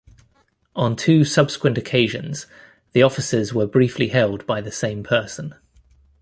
On 0.75 0.95
two 0.95 1.23
subsequent 1.23 1.77
occasions 1.77 2.47
the 2.93 3.03
offices 3.03 3.53
were 3.53 3.67
briefly 3.67 4.07
held 4.07 4.47
by 4.47 4.59
the 4.59 4.71
same 4.71 5.03
person. 5.03 5.53